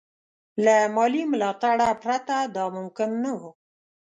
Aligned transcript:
له 0.63 0.75
مالي 0.95 1.23
ملاتړه 1.31 1.87
پرته 2.03 2.35
دا 2.55 2.65
ممکن 2.77 3.09
نه 3.23 3.31
وو. 3.39 3.51